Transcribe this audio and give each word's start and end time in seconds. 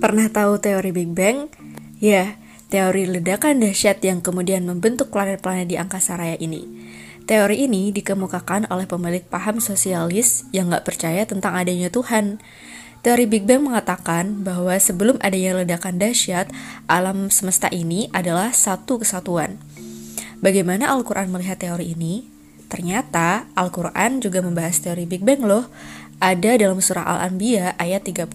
Pernah 0.00 0.32
tahu 0.32 0.56
teori 0.56 0.96
Big 0.96 1.12
Bang? 1.12 1.52
Ya, 2.00 2.40
teori 2.72 3.04
ledakan 3.04 3.60
dahsyat 3.60 4.00
yang 4.00 4.24
kemudian 4.24 4.64
membentuk 4.64 5.12
planet-planet 5.12 5.68
di 5.68 5.76
angkasa 5.76 6.16
raya 6.16 6.40
ini. 6.40 6.64
Teori 7.28 7.68
ini 7.68 7.92
dikemukakan 7.92 8.72
oleh 8.72 8.88
pemilik 8.88 9.20
paham 9.20 9.60
sosialis 9.60 10.48
yang 10.56 10.72
nggak 10.72 10.88
percaya 10.88 11.28
tentang 11.28 11.52
adanya 11.52 11.92
Tuhan. 11.92 12.40
Teori 13.04 13.28
Big 13.28 13.44
Bang 13.44 13.68
mengatakan 13.68 14.40
bahwa 14.40 14.72
sebelum 14.80 15.20
adanya 15.20 15.60
ledakan 15.60 16.00
dahsyat, 16.00 16.48
alam 16.88 17.28
semesta 17.28 17.68
ini 17.68 18.08
adalah 18.16 18.56
satu 18.56 19.04
kesatuan. 19.04 19.60
Bagaimana 20.40 20.88
Al-Quran 20.96 21.28
melihat 21.28 21.60
teori 21.60 21.92
ini? 21.92 22.24
Ternyata 22.72 23.52
Al-Quran 23.52 24.24
juga 24.24 24.40
membahas 24.40 24.80
teori 24.80 25.04
Big 25.04 25.28
Bang 25.28 25.44
loh. 25.44 25.68
Ada 26.20 26.60
dalam 26.60 26.84
surah 26.84 27.08
Al-Anbiya 27.16 27.80
ayat 27.80 28.04
30. 28.04 28.28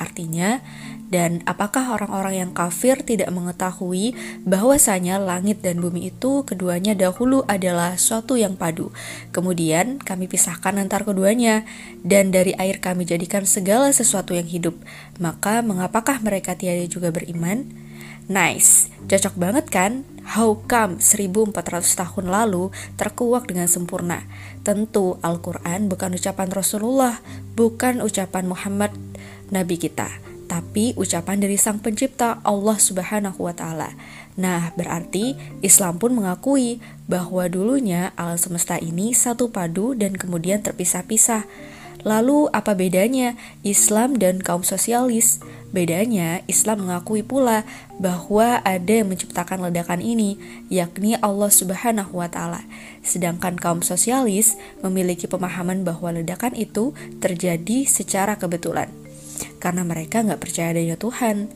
Artinya, 0.00 0.64
dan 1.12 1.44
apakah 1.44 1.92
orang-orang 1.92 2.40
yang 2.40 2.50
kafir 2.56 3.04
tidak 3.04 3.28
mengetahui 3.28 4.16
bahwasanya 4.48 5.20
langit 5.20 5.60
dan 5.60 5.84
bumi 5.84 6.08
itu 6.08 6.48
keduanya 6.48 6.96
dahulu 6.96 7.44
adalah 7.44 8.00
suatu 8.00 8.40
yang 8.40 8.56
padu. 8.56 8.88
Kemudian 9.36 10.00
kami 10.00 10.32
pisahkan 10.32 10.80
antar 10.80 11.04
keduanya 11.04 11.68
dan 12.00 12.32
dari 12.32 12.56
air 12.56 12.80
kami 12.80 13.04
jadikan 13.04 13.44
segala 13.44 13.92
sesuatu 13.92 14.32
yang 14.32 14.48
hidup. 14.48 14.80
Maka 15.20 15.60
mengapakah 15.60 16.24
mereka 16.24 16.56
tiada 16.56 16.88
juga 16.88 17.12
beriman? 17.12 17.85
Nice, 18.26 18.90
cocok 19.06 19.34
banget 19.38 19.66
kan? 19.70 19.92
How 20.26 20.58
come 20.66 20.98
1400 20.98 21.54
tahun 21.86 22.26
lalu 22.26 22.74
terkuak 22.98 23.46
dengan 23.46 23.70
sempurna? 23.70 24.26
Tentu 24.66 25.22
Al-Quran 25.22 25.86
bukan 25.86 26.18
ucapan 26.18 26.50
Rasulullah, 26.50 27.22
bukan 27.54 28.02
ucapan 28.02 28.50
Muhammad, 28.50 28.90
Nabi 29.54 29.78
kita 29.78 30.26
tapi 30.46 30.94
ucapan 30.94 31.42
dari 31.42 31.58
Sang 31.58 31.82
Pencipta 31.82 32.38
Allah 32.46 32.78
Subhanahu 32.78 33.42
wa 33.42 33.52
taala. 33.52 33.92
Nah, 34.38 34.70
berarti 34.78 35.34
Islam 35.60 35.98
pun 35.98 36.14
mengakui 36.14 36.78
bahwa 37.10 37.50
dulunya 37.50 38.14
alam 38.14 38.38
semesta 38.38 38.78
ini 38.78 39.12
satu 39.12 39.50
padu 39.50 39.98
dan 39.98 40.14
kemudian 40.14 40.62
terpisah-pisah. 40.62 41.44
Lalu 42.06 42.46
apa 42.54 42.78
bedanya 42.78 43.34
Islam 43.66 44.14
dan 44.14 44.38
kaum 44.38 44.62
sosialis? 44.62 45.42
Bedanya 45.74 46.46
Islam 46.46 46.86
mengakui 46.86 47.26
pula 47.26 47.66
bahwa 47.98 48.62
ada 48.62 49.02
yang 49.02 49.10
menciptakan 49.10 49.66
ledakan 49.66 49.98
ini, 49.98 50.38
yakni 50.70 51.18
Allah 51.18 51.50
Subhanahu 51.50 52.22
wa 52.22 52.30
taala. 52.30 52.62
Sedangkan 53.02 53.58
kaum 53.58 53.82
sosialis 53.82 54.54
memiliki 54.86 55.26
pemahaman 55.26 55.82
bahwa 55.82 56.14
ledakan 56.14 56.54
itu 56.54 56.94
terjadi 57.18 57.90
secara 57.90 58.38
kebetulan 58.38 58.86
karena 59.58 59.82
mereka 59.84 60.22
nggak 60.22 60.40
percaya 60.40 60.72
adanya 60.72 60.96
Tuhan. 60.96 61.50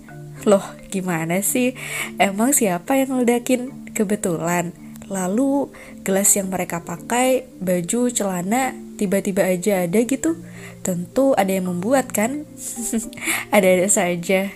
Loh, 0.49 0.65
gimana 0.89 1.45
sih? 1.45 1.77
Emang 2.17 2.57
siapa 2.57 2.97
yang 2.97 3.15
ngeledakin? 3.15 3.93
Kebetulan. 3.93 4.73
Lalu 5.11 5.69
gelas 6.07 6.33
yang 6.39 6.49
mereka 6.49 6.81
pakai, 6.81 7.45
baju, 7.61 8.09
celana, 8.09 8.73
tiba-tiba 9.01 9.49
aja 9.49 9.89
ada 9.89 9.99
gitu. 10.05 10.37
Tentu 10.85 11.33
ada 11.41 11.49
yang 11.49 11.73
membuat 11.73 12.13
kan? 12.13 12.45
Ada-ada 13.57 13.89
saja. 13.89 14.53